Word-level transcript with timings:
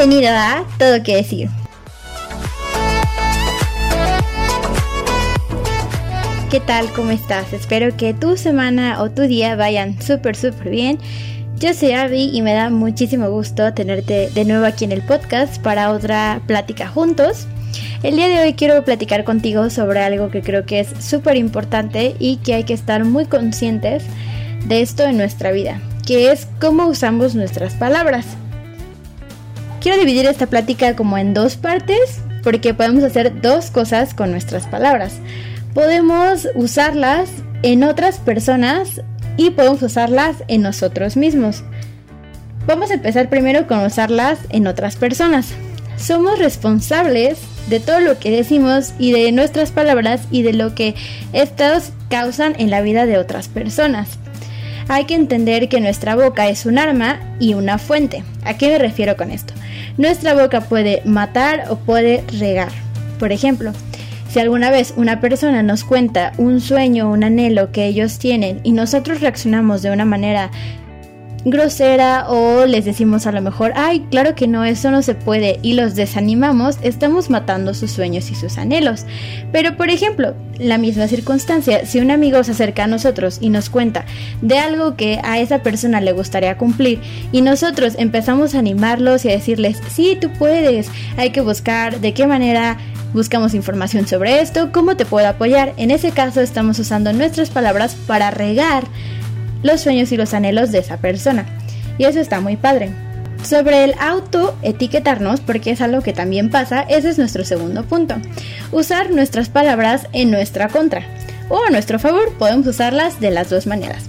Bienvenido 0.00 0.32
a 0.32 0.64
Todo 0.78 1.02
que 1.02 1.16
decir. 1.16 1.50
¿Qué 6.50 6.58
tal? 6.58 6.90
¿Cómo 6.94 7.10
estás? 7.10 7.52
Espero 7.52 7.94
que 7.94 8.14
tu 8.14 8.38
semana 8.38 9.02
o 9.02 9.10
tu 9.10 9.20
día 9.24 9.56
vayan 9.56 10.00
súper, 10.00 10.36
súper 10.36 10.70
bien. 10.70 10.98
Yo 11.58 11.74
soy 11.74 11.92
Abby 11.92 12.30
y 12.32 12.40
me 12.40 12.54
da 12.54 12.70
muchísimo 12.70 13.28
gusto 13.28 13.74
tenerte 13.74 14.30
de 14.30 14.44
nuevo 14.46 14.64
aquí 14.64 14.86
en 14.86 14.92
el 14.92 15.02
podcast 15.02 15.60
para 15.60 15.90
otra 15.90 16.40
plática 16.46 16.88
juntos. 16.88 17.46
El 18.02 18.16
día 18.16 18.28
de 18.28 18.40
hoy 18.40 18.54
quiero 18.54 18.82
platicar 18.82 19.24
contigo 19.24 19.68
sobre 19.68 20.00
algo 20.00 20.30
que 20.30 20.40
creo 20.40 20.64
que 20.64 20.80
es 20.80 20.88
súper 20.98 21.36
importante 21.36 22.16
y 22.18 22.38
que 22.38 22.54
hay 22.54 22.64
que 22.64 22.72
estar 22.72 23.04
muy 23.04 23.26
conscientes 23.26 24.04
de 24.64 24.80
esto 24.80 25.02
en 25.02 25.18
nuestra 25.18 25.50
vida, 25.50 25.78
que 26.06 26.32
es 26.32 26.48
cómo 26.58 26.86
usamos 26.86 27.34
nuestras 27.34 27.74
palabras. 27.74 28.39
Quiero 29.80 29.98
dividir 29.98 30.26
esta 30.26 30.46
plática 30.46 30.94
como 30.94 31.16
en 31.16 31.32
dos 31.32 31.56
partes 31.56 32.20
porque 32.42 32.74
podemos 32.74 33.02
hacer 33.02 33.40
dos 33.40 33.70
cosas 33.70 34.12
con 34.12 34.30
nuestras 34.30 34.66
palabras. 34.66 35.14
Podemos 35.72 36.48
usarlas 36.54 37.30
en 37.62 37.82
otras 37.84 38.18
personas 38.18 39.00
y 39.38 39.50
podemos 39.50 39.80
usarlas 39.80 40.36
en 40.48 40.60
nosotros 40.60 41.16
mismos. 41.16 41.64
Vamos 42.66 42.90
a 42.90 42.94
empezar 42.94 43.30
primero 43.30 43.66
con 43.66 43.78
usarlas 43.82 44.38
en 44.50 44.66
otras 44.66 44.96
personas. 44.96 45.48
Somos 45.96 46.38
responsables 46.38 47.38
de 47.70 47.80
todo 47.80 48.00
lo 48.00 48.18
que 48.18 48.30
decimos 48.30 48.92
y 48.98 49.12
de 49.12 49.32
nuestras 49.32 49.70
palabras 49.70 50.22
y 50.30 50.42
de 50.42 50.52
lo 50.52 50.74
que 50.74 50.94
estas 51.32 51.92
causan 52.10 52.54
en 52.58 52.70
la 52.70 52.82
vida 52.82 53.06
de 53.06 53.16
otras 53.16 53.48
personas. 53.48 54.18
Hay 54.88 55.04
que 55.04 55.14
entender 55.14 55.70
que 55.70 55.80
nuestra 55.80 56.16
boca 56.16 56.48
es 56.48 56.66
un 56.66 56.78
arma 56.78 57.20
y 57.38 57.54
una 57.54 57.78
fuente. 57.78 58.24
¿A 58.44 58.58
qué 58.58 58.68
me 58.68 58.78
refiero 58.78 59.16
con 59.16 59.30
esto? 59.30 59.54
Nuestra 60.00 60.32
boca 60.32 60.62
puede 60.62 61.02
matar 61.04 61.66
o 61.68 61.76
puede 61.76 62.24
regar. 62.38 62.70
Por 63.18 63.32
ejemplo, 63.32 63.72
si 64.30 64.40
alguna 64.40 64.70
vez 64.70 64.94
una 64.96 65.20
persona 65.20 65.62
nos 65.62 65.84
cuenta 65.84 66.32
un 66.38 66.62
sueño 66.62 67.10
un 67.10 67.22
anhelo 67.22 67.70
que 67.70 67.84
ellos 67.84 68.18
tienen 68.18 68.60
y 68.64 68.72
nosotros 68.72 69.20
reaccionamos 69.20 69.82
de 69.82 69.90
una 69.90 70.06
manera 70.06 70.50
grosera 71.44 72.28
o 72.28 72.66
les 72.66 72.84
decimos 72.84 73.26
a 73.26 73.32
lo 73.32 73.40
mejor, 73.40 73.72
ay, 73.74 74.06
claro 74.10 74.34
que 74.34 74.46
no, 74.46 74.64
eso 74.64 74.90
no 74.90 75.02
se 75.02 75.14
puede 75.14 75.58
y 75.62 75.74
los 75.74 75.94
desanimamos, 75.94 76.78
estamos 76.82 77.30
matando 77.30 77.74
sus 77.74 77.90
sueños 77.90 78.30
y 78.30 78.34
sus 78.34 78.58
anhelos. 78.58 79.06
Pero 79.52 79.76
por 79.76 79.90
ejemplo, 79.90 80.34
la 80.58 80.78
misma 80.78 81.08
circunstancia, 81.08 81.86
si 81.86 82.00
un 82.00 82.10
amigo 82.10 82.42
se 82.44 82.52
acerca 82.52 82.84
a 82.84 82.88
nosotros 82.88 83.38
y 83.40 83.48
nos 83.48 83.70
cuenta 83.70 84.04
de 84.42 84.58
algo 84.58 84.96
que 84.96 85.20
a 85.22 85.38
esa 85.38 85.62
persona 85.62 86.00
le 86.00 86.12
gustaría 86.12 86.58
cumplir 86.58 87.00
y 87.32 87.42
nosotros 87.42 87.94
empezamos 87.98 88.54
a 88.54 88.58
animarlos 88.58 89.24
y 89.24 89.30
a 89.30 89.32
decirles, 89.32 89.80
sí, 89.90 90.18
tú 90.20 90.30
puedes, 90.38 90.88
hay 91.16 91.30
que 91.30 91.40
buscar 91.40 92.00
de 92.00 92.12
qué 92.12 92.26
manera 92.26 92.76
buscamos 93.12 93.54
información 93.54 94.06
sobre 94.06 94.40
esto, 94.40 94.70
cómo 94.72 94.96
te 94.96 95.04
puedo 95.04 95.26
apoyar. 95.26 95.72
En 95.76 95.90
ese 95.90 96.12
caso 96.12 96.40
estamos 96.40 96.78
usando 96.78 97.12
nuestras 97.12 97.50
palabras 97.50 97.94
para 98.06 98.30
regar 98.30 98.84
los 99.62 99.80
sueños 99.80 100.12
y 100.12 100.16
los 100.16 100.34
anhelos 100.34 100.72
de 100.72 100.78
esa 100.78 100.98
persona. 100.98 101.46
Y 101.98 102.04
eso 102.04 102.20
está 102.20 102.40
muy 102.40 102.56
padre. 102.56 102.90
Sobre 103.42 103.84
el 103.84 103.94
auto 103.98 104.56
etiquetarnos, 104.62 105.40
porque 105.40 105.70
es 105.70 105.80
algo 105.80 106.02
que 106.02 106.12
también 106.12 106.50
pasa, 106.50 106.82
ese 106.82 107.08
es 107.08 107.18
nuestro 107.18 107.44
segundo 107.44 107.84
punto. 107.84 108.16
Usar 108.70 109.10
nuestras 109.10 109.48
palabras 109.48 110.06
en 110.12 110.30
nuestra 110.30 110.68
contra 110.68 111.04
o 111.48 111.58
a 111.64 111.70
nuestro 111.70 111.98
favor, 111.98 112.32
podemos 112.38 112.66
usarlas 112.66 113.20
de 113.20 113.30
las 113.30 113.50
dos 113.50 113.66
maneras. 113.66 114.04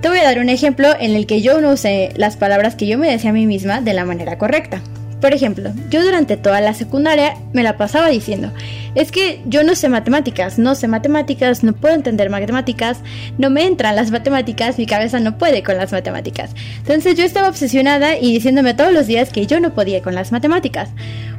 Te 0.00 0.08
voy 0.08 0.18
a 0.18 0.24
dar 0.24 0.38
un 0.38 0.48
ejemplo 0.48 0.88
en 0.98 1.14
el 1.14 1.26
que 1.26 1.42
yo 1.42 1.60
no 1.60 1.70
usé 1.70 2.12
las 2.16 2.36
palabras 2.36 2.76
que 2.76 2.86
yo 2.86 2.98
me 2.98 3.10
decía 3.10 3.30
a 3.30 3.32
mí 3.32 3.46
misma 3.46 3.80
de 3.80 3.94
la 3.94 4.04
manera 4.04 4.38
correcta. 4.38 4.80
Por 5.20 5.32
ejemplo, 5.32 5.72
yo 5.90 6.02
durante 6.02 6.36
toda 6.36 6.60
la 6.60 6.74
secundaria 6.74 7.36
me 7.52 7.62
la 7.62 7.78
pasaba 7.78 8.08
diciendo, 8.08 8.52
es 8.94 9.10
que 9.10 9.40
yo 9.46 9.62
no 9.62 9.74
sé 9.74 9.88
matemáticas, 9.88 10.58
no 10.58 10.74
sé 10.74 10.88
matemáticas, 10.88 11.64
no 11.64 11.72
puedo 11.72 11.94
entender 11.94 12.28
matemáticas, 12.28 12.98
no 13.38 13.48
me 13.48 13.66
entran 13.66 13.96
las 13.96 14.10
matemáticas, 14.10 14.78
mi 14.78 14.86
cabeza 14.86 15.18
no 15.20 15.38
puede 15.38 15.62
con 15.62 15.78
las 15.78 15.92
matemáticas. 15.92 16.50
Entonces 16.78 17.16
yo 17.16 17.24
estaba 17.24 17.48
obsesionada 17.48 18.18
y 18.18 18.32
diciéndome 18.32 18.74
todos 18.74 18.92
los 18.92 19.06
días 19.06 19.30
que 19.30 19.46
yo 19.46 19.58
no 19.58 19.74
podía 19.74 20.02
con 20.02 20.14
las 20.14 20.32
matemáticas. 20.32 20.90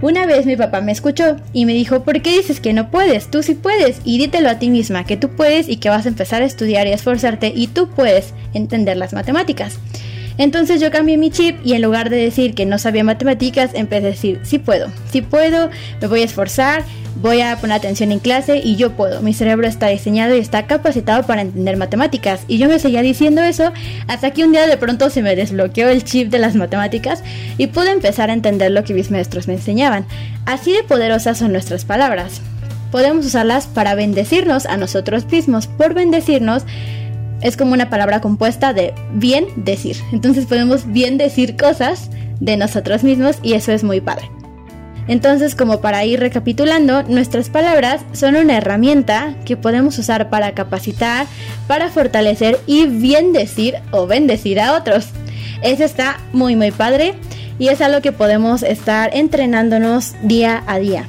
Una 0.02 0.26
vez 0.26 0.46
mi 0.46 0.56
papá 0.56 0.82
me 0.82 0.92
escuchó 0.92 1.38
y 1.54 1.66
me 1.66 1.74
dijo, 1.74 2.04
¿por 2.04 2.22
qué 2.22 2.38
dices 2.38 2.60
que 2.60 2.74
no 2.74 2.90
puedes? 2.90 3.30
Tú 3.30 3.42
sí 3.44 3.56
puedes 3.56 4.02
y 4.04 4.18
dítelo 4.18 4.50
a 4.50 4.60
ti 4.60 4.70
misma, 4.70 5.06
que 5.06 5.18
tú 5.18 5.30
puedes 5.30 5.70
y 5.70 5.78
que 5.78 5.90
vas 5.90 6.06
a 6.06 6.10
empezar 6.10 6.42
a 6.42 6.46
estudiar 6.46 6.88
y 6.88 6.92
a 6.92 6.96
esforzarte 6.96 7.54
y 7.56 7.68
tú 7.68 7.90
puedes 7.90 8.34
entender 8.54 8.98
las 8.98 9.14
matemáticas. 9.14 9.80
Entonces 10.38 10.80
yo 10.80 10.92
cambié 10.92 11.18
mi 11.18 11.32
chip 11.32 11.58
y 11.64 11.74
en 11.74 11.82
lugar 11.82 12.10
de 12.10 12.18
decir 12.18 12.54
que 12.54 12.66
no 12.66 12.78
sabía 12.78 13.04
matemáticas, 13.04 13.72
empecé 13.74 14.06
a 14.06 14.10
decir, 14.10 14.40
sí 14.44 14.60
puedo, 14.60 14.92
sí 15.12 15.22
puedo, 15.22 15.70
me 16.00 16.08
voy 16.08 16.22
a 16.22 16.26
esforzar, 16.26 16.84
voy 17.22 17.42
a 17.42 17.56
poner 17.58 17.78
atención 17.78 18.12
en 18.12 18.20
clase 18.20 18.58
y 18.64 18.76
yo 18.76 18.92
puedo. 18.92 19.22
Mi 19.22 19.34
cerebro 19.34 19.68
está 19.68 19.88
diseñado 19.88 20.36
y 20.36 20.40
está 20.40 20.68
capacitado 20.68 21.24
para 21.24 21.42
entender 21.42 21.78
matemáticas. 21.78 22.42
Y 22.48 22.58
yo 22.58 22.68
me 22.68 22.80
seguía 22.80 23.02
diciendo 23.02 23.42
eso 23.42 23.72
hasta 24.08 24.32
que 24.32 24.44
un 24.44 24.52
día 24.52 24.68
de 24.68 24.78
pronto 24.78 25.10
se 25.10 25.22
me 25.22 25.36
desbloqueó 25.36 25.90
el 25.90 26.04
chip 26.04 26.30
de 26.30 26.40
las 26.40 26.56
matemáticas 26.56 27.24
y 27.58 27.68
pude 27.68 27.92
empezar 27.92 28.30
a 28.30 28.34
entender 28.34 28.72
lo 28.72 28.84
que 28.84 28.94
mis 28.94 29.12
maestros 29.12 29.48
me 29.48 29.56
enseñaban. 29.56 30.06
Así 30.46 30.72
de 30.72 30.84
poderosas 30.84 31.40
son 31.40 31.52
nuestras 31.52 31.86
palabras. 31.86 32.42
Podemos 32.92 33.26
usarlas 33.26 33.68
para 33.68 33.96
bendecirnos 33.96 34.66
a 34.66 34.78
nosotros 34.78 35.26
mismos. 35.26 35.68
Por 35.68 35.94
bendecirnos 35.94 36.64
es 37.42 37.58
como 37.58 37.74
una 37.74 37.90
palabra 37.90 38.22
compuesta 38.22 38.74
de 38.74 38.94
bien 39.14 39.46
decir. 39.56 39.98
Entonces 40.12 40.46
podemos 40.46 40.92
bien 40.92 41.18
decir 41.18 41.56
cosas 41.56 42.10
de 42.40 42.58
nosotros 42.58 43.04
mismos 43.04 43.38
y 43.44 43.54
eso 43.54 43.72
es 43.72 43.84
muy 43.84 44.02
padre. 44.02 44.30
Entonces, 45.08 45.56
como 45.56 45.80
para 45.80 46.04
ir 46.04 46.20
recapitulando, 46.20 47.04
nuestras 47.04 47.50
palabras 47.50 48.02
son 48.12 48.36
una 48.36 48.58
herramienta 48.58 49.36
que 49.46 49.56
podemos 49.56 49.98
usar 49.98 50.30
para 50.30 50.52
capacitar, 50.52 51.28
para 51.66 51.90
fortalecer 51.90 52.60
y 52.68 52.88
bien 52.88 53.32
decir 53.32 53.76
o 53.92 54.06
bendecir 54.06 54.60
a 54.60 54.74
otros. 54.76 55.08
Eso 55.62 55.86
está 55.86 56.20
muy 56.34 56.56
muy 56.56 56.72
padre 56.72 57.14
y 57.58 57.70
es 57.70 57.82
algo 57.82 58.02
que 58.02 58.12
podemos 58.12 58.64
estar 58.64 59.16
entrenándonos 59.16 60.14
día 60.24 60.64
a 60.68 60.78
día. 60.78 61.06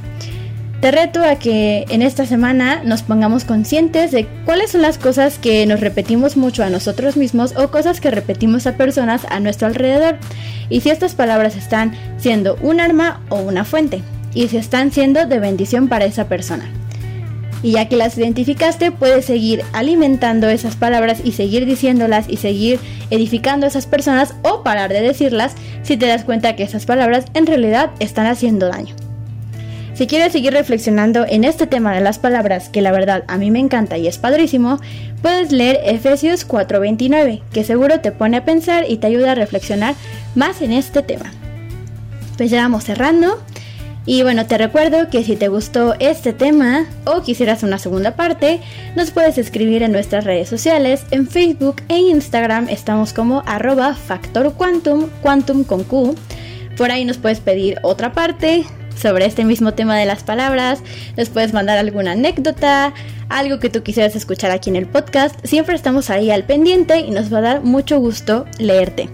Te 0.81 0.93
reto 0.93 1.25
a 1.25 1.35
que 1.37 1.87
en 1.89 2.03
esta 2.03 2.25
semana 2.25 2.83
nos 2.85 3.03
pongamos 3.03 3.45
conscientes 3.45 4.13
de 4.13 4.29
cuáles 4.45 4.71
son 4.71 4.83
las 4.83 4.97
cosas 4.97 5.37
que 5.39 5.67
nos 5.67 5.81
repetimos 5.81 6.37
mucho 6.37 6.63
a 6.63 6.71
nosotros 6.71 7.17
mismos 7.17 7.57
o 7.57 7.73
cosas 7.73 8.01
que 8.01 8.13
repetimos 8.13 8.65
a 8.69 8.77
personas 8.77 9.27
a 9.29 9.41
nuestro 9.41 9.67
alrededor 9.67 10.19
y 10.69 10.81
si 10.81 10.91
estas 10.91 11.17
palabras 11.17 11.57
están 11.57 11.97
siendo 12.17 12.57
un 12.63 12.79
arma 12.79 13.21
o 13.29 13.41
una 13.41 13.65
fuente 13.65 14.03
y 14.35 14.47
si 14.47 14.57
están 14.57 14.93
siendo 14.93 15.27
de 15.27 15.41
bendición 15.41 15.89
para 15.89 16.05
esa 16.05 16.29
persona. 16.29 16.71
Y 17.61 17.73
ya 17.73 17.89
que 17.89 17.97
las 17.97 18.17
identificaste, 18.17 18.93
puedes 18.93 19.25
seguir 19.25 19.65
alimentando 19.73 20.49
esas 20.49 20.77
palabras 20.77 21.23
y 21.25 21.33
seguir 21.33 21.67
diciéndolas 21.67 22.29
y 22.29 22.37
seguir 22.37 22.79
edificando 23.11 23.67
a 23.67 23.69
esas 23.69 23.87
personas 23.87 24.37
o 24.43 24.63
parar 24.63 24.93
de 24.93 25.01
decirlas 25.01 25.57
si 25.83 25.97
te 25.97 26.07
das 26.07 26.23
cuenta 26.23 26.55
que 26.55 26.63
esas 26.63 26.87
palabras 26.87 27.25
en 27.35 27.47
realidad 27.47 27.91
están 27.99 28.27
haciendo 28.27 28.69
daño. 28.69 29.08
Si 29.99 30.07
quieres 30.07 30.31
seguir 30.31 30.53
reflexionando 30.53 31.27
en 31.29 31.43
este 31.43 31.67
tema 31.67 31.93
de 31.93 32.01
las 32.01 32.21
palabras, 32.21 32.69
que 32.69 32.83
la 32.83 32.93
verdad 32.93 33.25
a 33.27 33.37
mí 33.37 33.51
me 33.51 33.59
encanta 33.59 33.99
y 33.99 34.07
es 34.07 34.17
padrísimo, 34.17 34.79
puedes 35.23 35.51
leer 35.51 35.81
Efesios 35.83 36.47
4:29, 36.47 37.43
que 37.53 37.65
seguro 37.65 37.99
te 37.99 38.13
pone 38.13 38.37
a 38.37 38.45
pensar 38.45 38.85
y 38.89 38.99
te 38.99 39.09
ayuda 39.09 39.33
a 39.33 39.35
reflexionar 39.35 39.97
más 40.37 40.63
en 40.63 40.71
este 40.71 41.03
tema. 41.03 41.33
Pues 42.37 42.49
ya 42.49 42.63
vamos 42.63 42.85
cerrando. 42.85 43.43
Y 44.07 44.23
bueno, 44.23 44.47
te 44.47 44.57
recuerdo 44.57 45.11
que 45.11 45.25
si 45.25 45.35
te 45.35 45.49
gustó 45.49 45.97
este 45.99 46.33
tema 46.33 46.87
o 47.05 47.23
quisieras 47.23 47.65
una 47.65 47.81
segunda 47.81 48.15
parte, 48.15 48.61
nos 48.95 49.11
puedes 49.11 49.37
escribir 49.37 49.83
en 49.83 49.91
nuestras 49.91 50.23
redes 50.23 50.49
sociales, 50.49 51.07
en 51.11 51.27
Facebook 51.27 51.83
e 51.89 51.99
Instagram 51.99 52.69
estamos 52.69 53.13
como 53.13 53.43
arroba 53.47 53.97
factor 53.97 54.55
quantum, 54.55 55.09
quantum 55.23 55.65
con 55.65 55.83
Q. 55.83 56.15
Por 56.77 56.93
ahí 56.93 57.05
nos 57.05 57.19
puedes 57.19 57.41
pedir 57.41 57.81
otra 57.83 58.13
parte, 58.13 58.65
sobre 58.97 59.27
este 59.27 59.45
mismo 59.45 59.75
tema 59.75 59.97
de 59.97 60.07
las 60.07 60.23
palabras, 60.23 60.81
les 61.17 61.29
puedes 61.29 61.53
mandar 61.53 61.79
alguna 61.79 62.13
anécdota, 62.13 62.93
algo 63.29 63.59
que 63.59 63.71
tú 63.71 63.83
quisieras 63.83 64.17
escuchar 64.17 64.51
aquí 64.51 64.71
en 64.71 64.77
el 64.77 64.87
podcast. 64.87 65.35
Siempre 65.45 65.75
estamos 65.75 66.11
ahí 66.11 66.31
al 66.31 66.45
pendiente 66.45 67.01
y 67.01 67.11
nos 67.11 67.33
va 67.33 67.39
a 67.39 67.43
dar 67.43 67.61
mucho 67.63 68.01
gusto 68.01 68.45
leerte. 68.59 69.09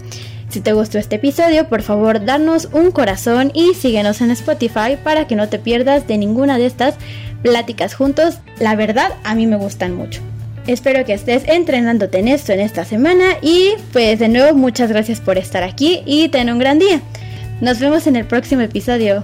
Si 0.49 0.61
te 0.61 0.73
gustó 0.73 0.99
este 0.99 1.17
episodio, 1.17 1.67
por 1.67 1.81
favor, 1.81 2.23
danos 2.23 2.69
un 2.71 2.91
corazón 2.91 3.51
y 3.53 3.73
síguenos 3.73 4.21
en 4.21 4.31
Spotify 4.31 4.97
para 5.03 5.27
que 5.27 5.35
no 5.35 5.49
te 5.49 5.59
pierdas 5.59 6.07
de 6.07 6.17
ninguna 6.17 6.57
de 6.57 6.65
estas 6.65 6.95
pláticas 7.43 7.93
juntos. 7.93 8.37
La 8.59 8.75
verdad, 8.75 9.11
a 9.23 9.35
mí 9.35 9.47
me 9.47 9.57
gustan 9.57 9.95
mucho. 9.95 10.21
Espero 10.67 11.05
que 11.05 11.13
estés 11.13 11.43
entrenándote 11.47 12.19
en 12.19 12.27
esto 12.27 12.53
en 12.53 12.59
esta 12.59 12.85
semana 12.85 13.37
y 13.41 13.73
pues 13.93 14.17
de 14.17 14.29
nuevo 14.29 14.57
muchas 14.57 14.89
gracias 14.89 15.19
por 15.19 15.37
estar 15.37 15.61
aquí 15.61 16.01
y 16.05 16.29
ten 16.29 16.49
un 16.49 16.57
gran 16.57 16.79
día. 16.79 17.01
Nos 17.61 17.79
vemos 17.79 18.07
en 18.07 18.15
el 18.15 18.25
próximo 18.25 18.61
episodio. 18.61 19.23